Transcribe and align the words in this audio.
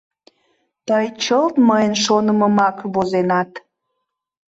Тый 0.87 1.05
чылт 1.23 1.55
мыйын 1.67 1.93
шонымымак 2.03 2.77
возенат. 2.93 3.51